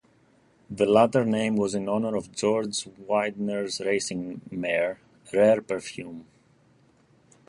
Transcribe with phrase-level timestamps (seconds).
[0.67, 4.99] The latter name was in honor of George Widener's racing mare,
[5.31, 6.25] Rare Perfume.